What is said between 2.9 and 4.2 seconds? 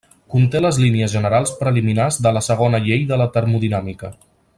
de la termodinàmica.